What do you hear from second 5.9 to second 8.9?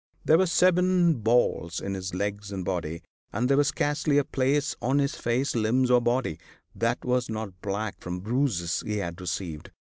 or body that was not black from bruises